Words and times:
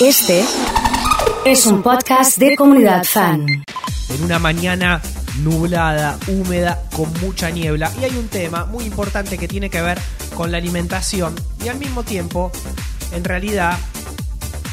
Este 0.00 0.42
es 1.44 1.66
un 1.66 1.82
podcast 1.82 2.38
de 2.38 2.56
comunidad 2.56 3.04
fan. 3.04 3.44
En 4.08 4.24
una 4.24 4.38
mañana 4.38 5.02
nublada, 5.42 6.18
húmeda, 6.26 6.82
con 6.96 7.12
mucha 7.20 7.50
niebla. 7.50 7.92
Y 8.00 8.04
hay 8.04 8.16
un 8.16 8.28
tema 8.28 8.64
muy 8.64 8.84
importante 8.84 9.36
que 9.36 9.46
tiene 9.46 9.68
que 9.68 9.82
ver 9.82 10.00
con 10.34 10.50
la 10.50 10.56
alimentación 10.56 11.34
y 11.62 11.68
al 11.68 11.78
mismo 11.78 12.02
tiempo, 12.02 12.50
en 13.12 13.24
realidad, 13.24 13.78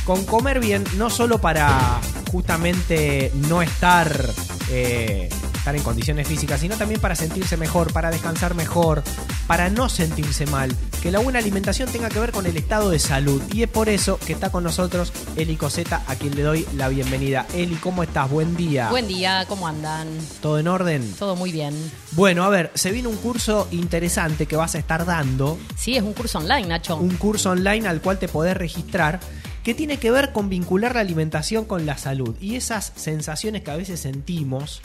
con 0.05 0.23
comer 0.23 0.61
bien, 0.61 0.85
no 0.95 1.09
solo 1.09 1.41
para 1.41 1.99
justamente 2.31 3.29
no 3.49 3.61
estar, 3.61 4.29
eh, 4.71 5.27
estar 5.67 5.75
en 5.75 5.83
condiciones 5.83 6.29
físicas, 6.29 6.61
sino 6.61 6.77
también 6.77 7.01
para 7.01 7.13
sentirse 7.13 7.57
mejor, 7.57 7.91
para 7.91 8.09
descansar 8.09 8.55
mejor, 8.55 9.03
para 9.47 9.69
no 9.69 9.89
sentirse 9.89 10.45
mal. 10.45 10.73
Que 11.03 11.11
la 11.11 11.19
buena 11.19 11.39
alimentación 11.39 11.91
tenga 11.91 12.07
que 12.07 12.21
ver 12.21 12.31
con 12.31 12.45
el 12.45 12.55
estado 12.55 12.89
de 12.89 12.99
salud. 12.99 13.41
Y 13.51 13.63
es 13.63 13.69
por 13.69 13.89
eso 13.89 14.17
que 14.25 14.31
está 14.31 14.49
con 14.49 14.63
nosotros 14.63 15.11
Eli 15.35 15.57
Coseta, 15.57 16.03
a 16.07 16.15
quien 16.15 16.37
le 16.37 16.43
doy 16.43 16.65
la 16.77 16.87
bienvenida. 16.87 17.45
Eli, 17.53 17.75
¿cómo 17.75 18.01
estás? 18.03 18.29
Buen 18.31 18.55
día. 18.55 18.89
Buen 18.91 19.09
día, 19.09 19.43
¿cómo 19.49 19.67
andan? 19.67 20.07
¿Todo 20.41 20.57
en 20.57 20.69
orden? 20.69 21.13
Todo 21.19 21.35
muy 21.35 21.51
bien. 21.51 21.75
Bueno, 22.11 22.45
a 22.45 22.49
ver, 22.49 22.71
se 22.73 22.91
viene 22.91 23.09
un 23.09 23.17
curso 23.17 23.67
interesante 23.71 24.45
que 24.45 24.55
vas 24.55 24.73
a 24.75 24.77
estar 24.77 25.05
dando. 25.05 25.57
Sí, 25.75 25.97
es 25.97 26.03
un 26.03 26.13
curso 26.13 26.37
online, 26.37 26.67
Nacho. 26.67 26.95
Un 26.95 27.17
curso 27.17 27.49
online 27.49 27.89
al 27.89 27.99
cual 27.99 28.19
te 28.19 28.29
podés 28.29 28.55
registrar 28.55 29.19
que 29.65 29.73
tiene 29.73 29.97
que 29.97 30.11
ver 30.11 30.31
con 30.31 30.47
vincular 30.47 30.95
la 30.95 31.01
alimentación 31.01 31.65
con 31.65 31.85
la 31.85 31.97
salud. 31.97 32.37
Y 32.39 32.55
esas 32.55 32.93
sensaciones 32.95 33.63
que 33.63 33.71
a 33.71 33.75
veces 33.75 33.99
sentimos 33.99 34.81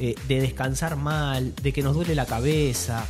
eh, 0.00 0.14
de 0.28 0.40
descansar 0.40 0.96
mal, 0.96 1.54
de 1.56 1.72
que 1.72 1.82
nos 1.82 1.94
duele 1.94 2.14
la 2.14 2.26
cabeza, 2.26 3.04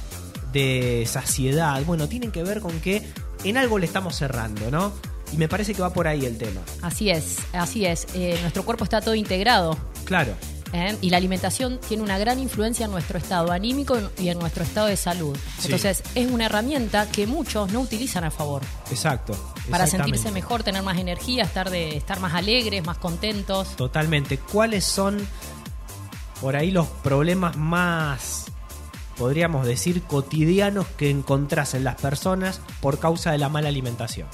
de 0.53 1.05
saciedad, 1.07 1.83
bueno, 1.85 2.09
tienen 2.09 2.33
que 2.33 2.43
ver 2.43 2.61
con 2.61 2.81
que 2.81 3.03
en 3.45 3.57
algo 3.57 3.79
le 3.79 3.87
estamos 3.87 4.17
cerrando, 4.17 4.71
¿no? 4.71 4.93
Y 5.33 5.37
me 5.37 5.49
parece 5.49 5.75
que 5.75 5.83
va 5.83 5.93
por 5.93 6.09
ahí 6.09 6.25
el 6.25 6.37
tema. 6.37 6.61
Así 6.83 7.11
es, 7.11 7.39
así 7.53 7.87
es. 7.87 8.07
Eh, 8.15 8.37
nuestro 8.43 8.65
cuerpo 8.65 8.85
está 8.85 9.01
todo 9.01 9.15
integrado. 9.15 9.79
Claro. 10.05 10.35
¿eh? 10.73 10.97
Y 11.01 11.11
la 11.11 11.19
alimentación 11.19 11.79
tiene 11.87 12.03
una 12.03 12.19
gran 12.19 12.41
influencia 12.41 12.87
en 12.87 12.91
nuestro 12.91 13.19
estado 13.19 13.53
anímico 13.53 13.97
y 14.19 14.29
en 14.29 14.39
nuestro 14.39 14.65
estado 14.65 14.89
de 14.89 14.97
salud. 14.97 15.37
Sí. 15.37 15.67
Entonces, 15.67 16.03
es 16.15 16.31
una 16.31 16.47
herramienta 16.47 17.09
que 17.11 17.27
muchos 17.27 17.71
no 17.71 17.81
utilizan 17.81 18.25
a 18.25 18.31
favor. 18.31 18.63
Exacto. 18.91 19.37
Para 19.71 19.87
sentirse 19.87 20.33
mejor, 20.33 20.65
tener 20.65 20.83
más 20.83 20.99
energía, 20.99 21.45
estar, 21.45 21.71
de, 21.71 21.97
estar 21.97 22.19
más 22.19 22.35
alegres, 22.35 22.85
más 22.85 22.99
contentos. 22.99 23.77
Totalmente. 23.77 24.39
¿Cuáles 24.39 24.85
son 24.85 25.25
por 26.41 26.57
ahí 26.57 26.71
los 26.71 26.87
problemas 26.87 27.57
más, 27.57 28.47
podríamos 29.17 29.67
decir, 29.67 30.03
cotidianos 30.03 30.87
que 30.97 31.11
encontrás 31.11 31.75
en 31.75 31.85
las 31.85 31.97
personas 31.97 32.61
por 32.81 32.99
causa 32.99 33.33
de 33.33 33.39
la 33.39 33.49
mala 33.49 33.69
alimentación? 33.69 34.27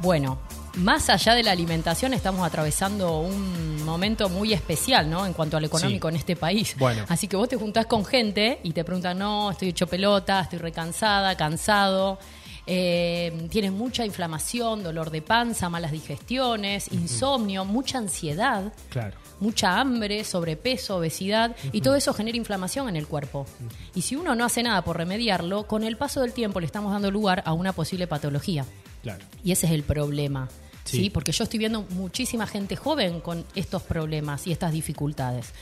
Bueno, 0.00 0.38
más 0.76 1.08
allá 1.08 1.34
de 1.34 1.42
la 1.44 1.52
alimentación, 1.52 2.12
estamos 2.14 2.44
atravesando 2.46 3.20
un 3.20 3.82
momento 3.84 4.28
muy 4.28 4.52
especial, 4.52 5.08
¿no? 5.08 5.24
En 5.24 5.32
cuanto 5.32 5.56
al 5.56 5.64
económico 5.64 6.08
Sí. 6.08 6.14
en 6.14 6.18
este 6.18 6.36
país. 6.36 6.74
Bueno. 6.78 7.04
Así 7.08 7.28
que 7.28 7.36
vos 7.36 7.48
te 7.48 7.56
juntás 7.56 7.86
con 7.86 8.04
gente 8.04 8.58
y 8.64 8.72
te 8.72 8.84
preguntan, 8.84 9.18
no, 9.18 9.52
estoy 9.52 9.68
hecho 9.68 9.86
pelota, 9.86 10.40
estoy 10.40 10.58
recansada, 10.58 11.36
cansado. 11.36 12.18
Eh, 12.66 13.46
tienes 13.50 13.72
mucha 13.72 14.04
inflamación, 14.06 14.82
dolor 14.82 15.10
de 15.10 15.22
panza, 15.22 15.68
malas 15.68 15.92
digestiones, 15.92 16.90
insomnio, 16.92 17.64
mucha 17.64 17.98
ansiedad, 17.98 18.72
Claro. 18.90 19.16
mucha 19.40 19.78
hambre, 19.80 20.24
sobrepeso, 20.24 20.96
obesidad, 20.96 21.54
y 21.72 21.80
todo 21.80 21.94
eso 21.96 22.14
genera 22.14 22.36
inflamación 22.38 22.88
en 22.88 22.96
el 22.96 23.06
cuerpo. 23.06 23.46
Y 23.94 24.02
si 24.02 24.16
uno 24.16 24.34
no 24.34 24.44
hace 24.44 24.62
nada 24.62 24.82
por 24.82 24.96
remediarlo, 24.96 25.66
con 25.66 25.84
el 25.84 25.96
paso 25.96 26.20
del 26.22 26.32
tiempo 26.32 26.60
le 26.60 26.66
estamos 26.66 26.92
dando 26.92 27.10
lugar 27.10 27.42
a 27.46 27.52
una 27.52 27.72
posible 27.72 28.06
patología. 28.06 28.64
Claro. 29.02 29.24
Y 29.44 29.52
ese 29.52 29.66
es 29.66 29.72
el 29.72 29.82
problema. 29.82 30.48
Sí. 30.84 30.98
Sí. 30.98 31.10
Porque 31.10 31.32
yo 31.32 31.44
estoy 31.44 31.58
viendo 31.58 31.82
muchísima 31.90 32.46
gente 32.46 32.76
joven 32.76 33.20
con 33.20 33.44
estos 33.54 33.82
problemas 33.82 34.46
y 34.46 34.52
estas 34.52 34.72
dificultades. 34.72 35.52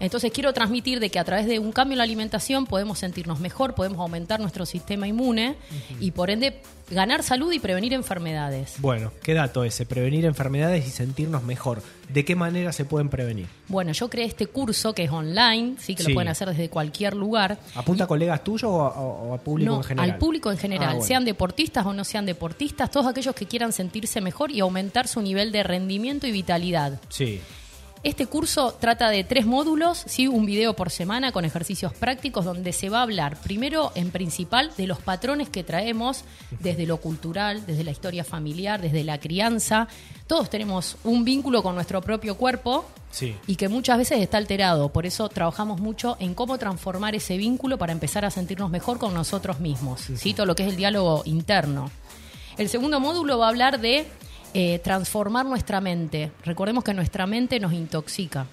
Entonces 0.00 0.32
quiero 0.32 0.52
transmitir 0.54 1.00
de 1.00 1.10
que 1.10 1.18
a 1.18 1.24
través 1.24 1.46
de 1.46 1.58
un 1.58 1.72
cambio 1.72 1.94
en 1.94 1.98
la 1.98 2.04
alimentación 2.04 2.66
podemos 2.66 2.98
sentirnos 2.98 3.40
mejor, 3.40 3.74
podemos 3.74 4.00
aumentar 4.00 4.40
nuestro 4.40 4.64
sistema 4.64 5.06
inmune 5.06 5.56
y 6.00 6.12
por 6.12 6.30
ende 6.30 6.62
ganar 6.90 7.22
salud 7.22 7.52
y 7.52 7.58
prevenir 7.58 7.92
enfermedades. 7.92 8.74
Bueno, 8.78 9.12
qué 9.22 9.34
dato 9.34 9.64
ese, 9.64 9.86
prevenir 9.86 10.24
enfermedades 10.24 10.86
y 10.86 10.90
sentirnos 10.90 11.42
mejor. 11.42 11.82
¿De 12.08 12.24
qué 12.24 12.34
manera 12.34 12.72
se 12.72 12.84
pueden 12.84 13.08
prevenir? 13.08 13.46
Bueno, 13.68 13.92
yo 13.92 14.10
creé 14.10 14.24
este 14.26 14.46
curso 14.46 14.92
que 14.94 15.04
es 15.04 15.10
online, 15.10 15.76
sí 15.78 15.94
que 15.94 16.02
Sí. 16.02 16.08
lo 16.08 16.14
pueden 16.14 16.28
hacer 16.28 16.48
desde 16.48 16.68
cualquier 16.68 17.14
lugar. 17.14 17.58
¿Apunta 17.76 18.04
a 18.04 18.06
colegas 18.08 18.42
tuyos 18.42 18.64
o 18.64 18.82
a, 18.82 18.88
o 19.00 19.34
a 19.34 19.38
público 19.38 19.70
No, 19.70 19.76
en 19.78 19.84
general? 19.84 20.10
al 20.10 20.18
público 20.18 20.50
en 20.50 20.58
general, 20.58 20.88
Ah, 20.88 20.92
bueno. 20.94 21.06
sean 21.06 21.24
deportistas 21.24 21.86
o 21.86 21.92
no 21.92 22.02
sean 22.04 22.26
deportistas, 22.26 22.90
todos 22.90 23.06
aquellos 23.06 23.34
que 23.34 23.46
quieran 23.46 23.72
sentirse 23.72 24.20
mejor 24.20 24.50
y 24.50 24.58
aumentar 24.60 25.06
su 25.06 25.20
nivel 25.22 25.52
de 25.52 25.62
rendimiento 25.62 26.26
y 26.26 26.32
vitalidad. 26.32 27.00
Sí, 27.08 27.40
Este 28.02 28.24
curso 28.24 28.72
trata 28.80 29.10
de 29.10 29.24
tres 29.24 29.44
módulos, 29.44 30.04
¿sí? 30.06 30.26
un 30.26 30.46
video 30.46 30.74
por 30.74 30.88
semana 30.88 31.32
con 31.32 31.44
ejercicios 31.44 31.92
prácticos 31.92 32.46
donde 32.46 32.72
se 32.72 32.88
va 32.88 33.00
a 33.00 33.02
hablar 33.02 33.36
primero 33.36 33.92
en 33.94 34.10
principal 34.10 34.72
de 34.78 34.86
los 34.86 35.00
patrones 35.00 35.50
que 35.50 35.64
traemos 35.64 36.24
desde 36.60 36.86
lo 36.86 36.96
cultural, 36.96 37.66
desde 37.66 37.84
la 37.84 37.90
historia 37.90 38.24
familiar, 38.24 38.80
desde 38.80 39.04
la 39.04 39.20
crianza. 39.20 39.86
Todos 40.26 40.48
tenemos 40.48 40.96
un 41.04 41.26
vínculo 41.26 41.62
con 41.62 41.74
nuestro 41.74 42.00
propio 42.00 42.38
cuerpo 42.38 42.86
sí. 43.10 43.36
y 43.46 43.56
que 43.56 43.68
muchas 43.68 43.98
veces 43.98 44.20
está 44.20 44.38
alterado. 44.38 44.88
Por 44.88 45.04
eso 45.04 45.28
trabajamos 45.28 45.78
mucho 45.78 46.16
en 46.20 46.32
cómo 46.32 46.56
transformar 46.56 47.14
ese 47.14 47.36
vínculo 47.36 47.76
para 47.76 47.92
empezar 47.92 48.24
a 48.24 48.30
sentirnos 48.30 48.70
mejor 48.70 48.98
con 48.98 49.12
nosotros 49.12 49.60
mismos. 49.60 50.00
¿sí? 50.16 50.32
Todo 50.32 50.46
lo 50.46 50.54
que 50.54 50.62
es 50.62 50.70
el 50.70 50.76
diálogo 50.76 51.20
interno. 51.26 51.90
El 52.56 52.70
segundo 52.70 52.98
módulo 52.98 53.38
va 53.38 53.46
a 53.46 53.48
hablar 53.50 53.78
de 53.78 54.06
eh, 54.54 54.80
transformar 54.82 55.46
nuestra 55.46 55.80
mente. 55.80 56.32
Recordemos 56.44 56.84
que 56.84 56.94
nuestra 56.94 57.26
mente 57.26 57.60
nos 57.60 57.72
intoxica. 57.72 58.46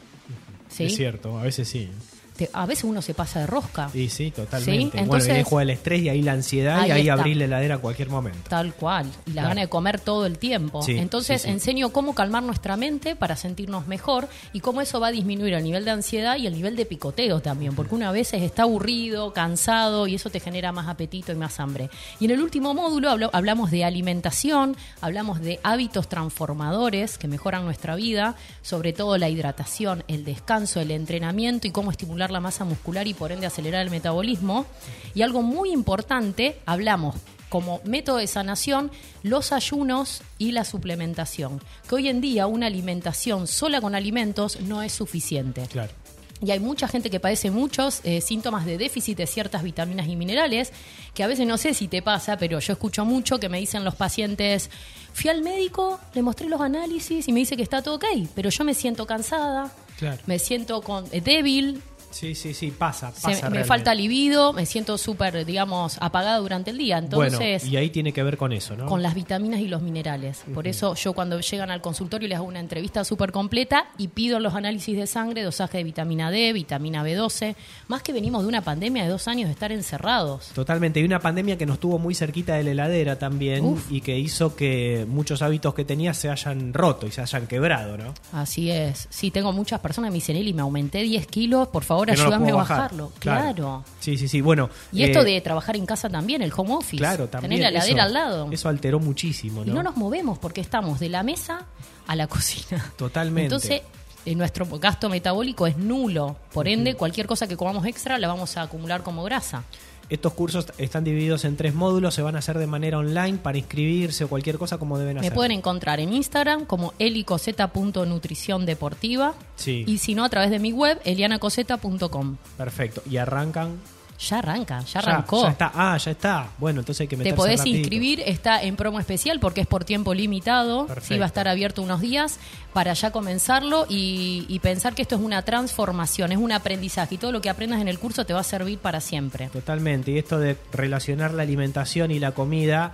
¿sí? 0.69 0.85
Es 0.85 0.96
cierto, 0.96 1.38
a 1.38 1.44
veces 1.44 1.68
sí. 1.68 1.90
Te- 2.38 2.50
a 2.53 2.66
veces 2.66 2.84
uno 2.84 3.02
se 3.02 3.14
pasa 3.14 3.40
de 3.42 3.48
rosca. 3.48 3.90
Y 3.94 4.09
sí, 4.09 4.31
totalmente. 4.31 4.72
Sí, 4.72 4.78
bueno, 4.90 5.03
entonces- 5.03 5.30
y 5.30 5.31
ahí 5.38 5.44
juega 5.44 5.64
el 5.64 5.70
estrés 5.72 6.02
y 6.03 6.09
ahí 6.09 6.22
la 6.22 6.34
ansiedad 6.34 6.86
y 6.88 6.92
Ahí 6.92 7.09
abrir 7.09 7.38
la 7.38 7.46
heladera 7.46 7.75
a 7.75 7.78
cualquier 7.80 8.09
momento. 8.09 8.40
Tal 8.50 8.74
cual. 8.74 9.08
Y 9.25 9.30
la 9.31 9.34
Claro. 9.42 9.48
gana 9.50 9.62
de 9.62 9.68
comer 9.70 10.00
todo 10.00 10.25
el 10.25 10.38
tiempo. 10.38 10.81
Sí, 10.81 10.98
Entonces 10.98 11.42
sí. 11.44 11.50
enseño 11.50 11.90
cómo 11.90 12.14
calmar 12.16 12.44
nuestra 12.44 12.78
mente 12.78 13.16
para 13.16 13.36
sentirnos 13.36 13.88
mejor 13.88 14.28
y 14.53 14.59
cómo 14.59 14.81
eso 14.81 15.00
va 15.00 15.08
a 15.08 15.12
disminuir 15.12 15.53
el 15.53 15.64
nivel 15.64 15.84
de 15.86 15.92
ansiedad 15.92 16.38
y 16.38 16.48
el 16.48 16.53
nivel 16.53 16.75
de 16.75 16.86
picoteo 16.86 17.42
también. 17.42 17.75
Porque 17.75 17.96
una 17.96 18.12
vez 18.12 18.34
está 18.34 18.64
aburrido, 18.64 19.34
cansado 19.34 20.08
y 20.08 20.16
eso 20.16 20.30
te 20.30 20.40
genera 20.40 20.72
más 20.72 20.88
apetito 20.88 21.31
y 21.31 21.36
más 21.36 21.59
hambre. 21.59 21.90
Y 22.19 22.25
en 22.25 22.31
el 22.31 22.42
último 22.42 22.74
módulo 22.74 23.09
hablo- 23.09 23.30
hablamos 23.34 23.72
de 23.72 23.84
alimentación, 23.84 24.75
hablamos 25.02 25.42
de 25.42 25.59
hábitos 25.64 26.08
transformadores 26.08 27.18
que 27.18 27.28
mejoran 27.28 27.66
nuestra 27.66 27.96
vida, 27.96 28.36
sobre 28.62 28.94
todo 28.94 29.18
la 29.18 29.30
hidratación, 29.30 30.04
el 30.08 30.24
descanso, 30.24 30.80
el 30.80 30.92
entrenamiento 30.92 31.68
y 31.68 31.72
cómo 31.72 31.92
estimular 31.92 32.27
la 32.32 32.40
masa 32.40 32.66
muscular 32.66 33.08
y 33.08 33.14
por 33.14 33.32
ende 33.32 33.46
acelerar 33.48 33.82
el 33.84 33.90
metabolismo. 33.90 34.66
Y 35.14 35.22
algo 35.22 35.42
muy 35.42 35.72
importante, 35.72 36.60
hablamos 36.66 37.16
como 37.50 37.80
método 37.86 38.18
de 38.18 38.28
sanación 38.28 38.92
los 39.24 39.52
ayunos 39.54 40.22
y 40.38 40.52
la 40.52 40.66
suplementación. 40.66 41.62
Que 41.88 41.96
hoy 41.96 42.10
en 42.10 42.20
día 42.22 42.46
una 42.48 42.68
alimentación 42.68 43.48
sola 43.48 43.80
con 43.82 43.96
alimentos 43.96 44.60
no 44.62 44.82
es 44.82 44.92
suficiente. 44.92 45.64
Claro. 45.72 45.92
Y 46.40 46.52
hay 46.52 46.60
mucha 46.60 46.88
gente 46.88 47.10
que 47.10 47.20
padece 47.20 47.50
muchos 47.50 48.02
eh, 48.04 48.22
síntomas 48.22 48.64
de 48.66 48.78
déficit 48.78 49.18
de 49.18 49.26
ciertas 49.26 49.64
vitaminas 49.64 50.08
y 50.08 50.16
minerales, 50.16 50.72
que 51.16 51.24
a 51.24 51.28
veces 51.28 51.48
no 51.48 51.58
sé 51.58 51.74
si 51.74 51.88
te 51.88 52.04
pasa, 52.04 52.38
pero 52.38 52.60
yo 52.60 52.74
escucho 52.74 53.06
mucho 53.06 53.40
que 53.40 53.50
me 53.50 53.58
dicen 53.60 53.84
los 53.84 53.96
pacientes, 53.96 54.70
fui 55.14 55.32
al 55.32 55.42
médico, 55.42 56.00
le 56.14 56.22
mostré 56.22 56.48
los 56.48 56.62
análisis 56.62 57.28
y 57.28 57.34
me 57.34 57.40
dice 57.40 57.58
que 57.58 57.64
está 57.64 57.82
todo 57.82 57.96
ok, 57.96 58.06
pero 58.36 58.52
yo 58.52 58.64
me 58.66 58.76
siento 58.76 59.08
cansada, 59.08 59.72
Claro. 59.98 60.22
me 60.28 60.38
siento 60.38 60.82
con, 60.84 61.06
eh, 61.12 61.22
débil, 61.22 61.82
Sí, 62.12 62.35
sí, 62.35 62.53
sí, 62.53 62.72
pasa, 62.72 63.12
se- 63.12 63.22
pasa. 63.22 63.50
me 63.50 63.63
falta 63.63 63.94
libido, 63.94 64.53
me 64.53 64.66
siento 64.66 64.97
súper, 64.97 65.45
digamos, 65.45 65.97
apagada 66.01 66.38
durante 66.38 66.72
el 66.72 66.78
día. 66.78 66.97
Entonces, 66.97 67.62
bueno, 67.63 67.73
y 67.73 67.78
ahí 67.78 67.90
tiene 67.90 68.13
que 68.13 68.23
ver 68.23 68.38
con 68.38 68.53
eso, 68.53 68.75
¿no? 68.75 68.85
con 68.88 69.03
las 69.03 69.13
vitaminas 69.16 69.59
y 69.59 69.68
los 69.68 69.81
minerales. 69.81 70.44
Por 70.53 70.68
eso 70.68 70.95
yo 70.95 71.13
cuando 71.13 71.40
llegan 71.40 71.69
al 71.72 71.81
consultorio 71.81 72.28
les 72.28 72.38
hago 72.38 72.47
una 72.47 72.59
entrevista 72.59 73.04
súper 73.04 73.31
completa 73.31 73.88
y 73.98 74.07
pido 74.09 74.39
los 74.39 74.54
análisis 74.56 74.98
de 74.98 75.07
sangre, 75.07 75.44
dosaje 75.44 75.80
de 75.80 75.83
vitamina 75.83 76.31
D, 76.31 76.54
vitamina 76.54 77.04
B12, 77.04 77.56
más 77.88 78.01
que 78.04 78.13
venimos 78.13 78.42
de 78.44 78.48
una 78.50 78.62
pandemia 78.62 79.03
de 79.03 79.10
dos 79.10 79.27
años 79.27 79.48
de 79.48 79.53
estar 79.53 79.71
encerrados. 79.71 80.48
Totalmente. 80.53 81.00
Y 81.00 81.03
una 81.03 81.19
pandemia 81.19 81.57
que 81.57 81.65
nos 81.65 81.80
tuvo 81.80 82.00
muy 82.00 82.15
cerquita 82.15 82.56
de 82.56 82.63
la 82.63 82.71
heladera 82.71 83.19
también 83.19 83.63
Uf. 83.65 83.92
y 83.92 84.01
que 84.01 84.18
hizo 84.18 84.56
que 84.56 85.06
muchos 85.07 85.42
hábitos 85.42 85.74
que 85.74 85.86
tenía 85.86 86.13
se 86.13 86.30
hayan 86.30 86.74
roto 86.74 87.07
y 87.07 87.12
se 87.12 87.21
hayan 87.21 87.48
quebrado, 87.48 87.98
¿no? 87.98 88.13
Así 88.31 88.71
es. 88.71 89.07
Sí, 89.10 89.31
tengo 89.31 89.51
muchas 89.53 89.80
personas 89.80 90.10
que 90.10 90.12
me 90.12 90.15
dicen, 90.15 90.36
Eli, 90.36 90.53
me 90.53 90.62
aumenté 90.62 91.01
10 91.03 91.27
kilos, 91.27 91.68
por 91.69 91.83
favor, 91.83 92.06
Que 92.13 92.18
no 92.18 92.24
ayúdame 92.24 92.51
a 92.51 92.56
bajar. 92.56 92.77
bajarlo. 92.77 93.12
Claro. 93.19 93.83
Sí, 94.00 94.18
sí, 94.18 94.27
sí. 94.27 94.42
Bueno. 94.42 94.69
Y 94.92 95.04
esto 95.04 95.21
eh, 95.21 95.25
de 95.25 95.42
trabajar 95.42 95.75
en 95.75 95.86
casa 95.86 96.09
también, 96.09 96.42
el 96.42 96.51
home 96.56 96.74
office. 96.75 96.98
Claro, 96.98 97.27
también. 97.27 97.50
Tener 97.51 97.63
la 97.63 97.69
heladera 97.69 97.95
eso- 97.95 98.06
al 98.07 98.13
lado. 98.13 98.48
Eso 98.51 98.69
alteró 98.69 99.00
muchísimo, 99.00 99.63
¿no? 99.65 99.71
Y 99.71 99.75
no 99.75 99.83
nos 99.83 99.95
movemos 99.98 100.38
porque 100.39 100.62
estamos 100.62 101.00
de 101.00 101.09
la 101.09 101.24
mesa 101.24 101.65
a 102.07 102.15
la 102.15 102.27
cocina. 102.27 102.92
Totalmente. 102.98 103.44
Entonces, 103.56 103.81
eh, 104.25 104.36
nuestro 104.36 104.65
gasto 104.80 105.09
metabólico 105.09 105.68
es 105.68 105.77
nulo. 105.77 106.36
Por 106.54 106.68
ende, 106.68 106.95
cualquier 106.95 107.27
cosa 107.27 107.48
que 107.48 107.56
comamos 107.56 107.86
extra 107.86 108.18
la 108.18 108.27
vamos 108.27 108.57
a 108.57 108.63
acumular 108.63 109.03
como 109.03 109.24
grasa. 109.24 109.63
Estos 110.09 110.33
cursos 110.33 110.68
están 110.77 111.04
divididos 111.04 111.44
en 111.44 111.57
tres 111.57 111.74
módulos, 111.74 112.13
se 112.13 112.21
van 112.21 112.36
a 112.36 112.39
hacer 112.39 112.57
de 112.57 112.65
manera 112.68 112.98
online 112.98 113.38
para 113.44 113.57
inscribirse 113.57 114.24
o 114.24 114.30
cualquier 114.30 114.57
cosa 114.57 114.77
como 114.77 114.98
deben 114.98 115.18
hacer. 115.18 115.31
Me 115.31 115.36
pueden 115.36 115.51
encontrar 115.51 116.00
en 116.00 116.13
Instagram 116.13 116.65
como 116.65 116.94
elicoseta.nutrición 116.98 118.65
deportiva 118.65 119.33
Sí. 119.56 119.83
y 119.86 119.98
si 119.98 120.15
no 120.15 120.24
a 120.24 120.30
través 120.30 120.50
de 120.50 120.59
mi 120.59 120.71
web 120.71 121.00
elianacoseta.com. 121.04 122.38
Perfecto. 122.57 123.01
Y 123.09 123.18
arrancan. 123.18 123.77
Ya 124.19 124.40
arranca, 124.40 124.81
ya 124.81 125.00
arrancó. 125.00 125.44
Ya, 125.44 125.50
está. 125.52 125.72
Ah, 125.75 125.96
ya 125.98 126.12
está. 126.12 126.48
Bueno, 126.58 126.80
entonces 126.80 127.02
hay 127.02 127.08
que 127.08 127.16
Te 127.18 127.19
meterse 127.19 127.36
podés 127.36 127.60
rapidito. 127.60 127.78
inscribir, 127.80 128.24
está 128.25 128.64
en 128.64 128.75
promo 128.75 129.00
especial 129.00 129.40
porque 129.40 129.62
es 129.62 129.68
por 129.68 129.86
tiempo 129.86 130.14
limitado. 130.14 130.88
Perfecto. 130.88 131.14
Sí, 131.14 131.19
va 131.19 131.25
a 131.25 131.28
estar 131.28 131.48
abierto 131.48 131.81
unos 131.84 132.02
días 132.02 132.40
para 132.74 132.94
ya 132.94 133.12
comenzarlo 133.12 133.86
y, 133.88 134.46
y 134.50 134.60
pensar 134.60 134.96
que 134.96 135.04
esto 135.04 135.16
es 135.16 135.22
una 135.22 135.44
transformación, 135.44 136.31
es 136.31 136.40
un 136.40 136.52
aprendizaje 136.52 137.16
y 137.16 137.18
todo 137.19 137.31
lo 137.31 137.42
que 137.42 137.50
aprendas 137.50 137.80
en 137.80 137.88
el 137.88 138.00
curso 138.00 138.25
te 138.25 138.34
va 138.34 138.40
a 138.40 138.44
servir 138.44 138.80
para 138.80 139.02
siempre. 139.02 139.50
Totalmente. 139.50 140.12
Y 140.12 140.18
esto 140.18 140.40
de 140.40 140.58
relacionar 140.74 141.34
la 141.34 141.44
alimentación 141.44 142.10
y 142.10 142.20
la 142.20 142.31
comida 142.31 142.94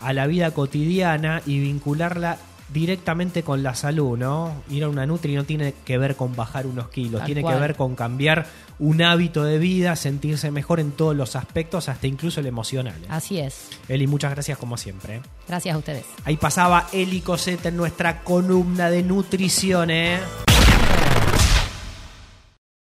a 0.00 0.12
la 0.14 0.26
vida 0.26 0.50
cotidiana 0.52 1.42
y 1.46 1.60
vincularla 1.60 2.38
directamente 2.72 3.42
con 3.42 3.62
la 3.62 3.74
salud, 3.74 4.16
¿no? 4.18 4.62
Ir 4.70 4.84
a 4.84 4.88
una 4.88 5.06
Nutri 5.06 5.34
no 5.34 5.44
tiene 5.44 5.74
que 5.84 5.98
ver 5.98 6.16
con 6.16 6.34
bajar 6.34 6.66
unos 6.66 6.88
kilos, 6.88 7.20
Tal 7.20 7.26
tiene 7.26 7.42
cual. 7.42 7.54
que 7.54 7.60
ver 7.60 7.76
con 7.76 7.94
cambiar 7.94 8.46
un 8.78 9.02
hábito 9.02 9.44
de 9.44 9.58
vida, 9.58 9.94
sentirse 9.96 10.50
mejor 10.50 10.80
en 10.80 10.90
todos 10.92 11.14
los 11.14 11.36
aspectos, 11.36 11.88
hasta 11.88 12.06
incluso 12.06 12.40
el 12.40 12.46
emocional. 12.46 12.96
¿eh? 13.02 13.06
Así 13.08 13.38
es. 13.38 13.68
Eli, 13.88 14.06
muchas 14.06 14.32
gracias 14.32 14.58
como 14.58 14.76
siempre. 14.76 15.16
¿eh? 15.16 15.22
Gracias 15.46 15.74
a 15.74 15.78
ustedes. 15.78 16.04
Ahí 16.24 16.36
pasaba 16.36 16.88
Eli 16.92 17.20
Coseta 17.20 17.68
en 17.68 17.76
nuestra 17.76 18.22
columna 18.22 18.90
de 18.90 19.02
nutrición, 19.02 19.90
¿eh? 19.90 20.18